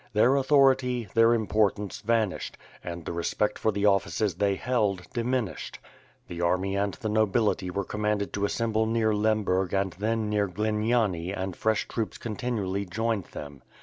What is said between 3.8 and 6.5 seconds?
offices they held, diminished. The